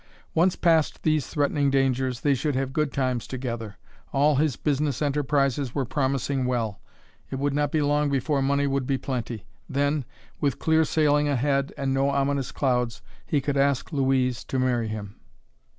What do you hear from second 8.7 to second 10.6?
be plenty. Then, with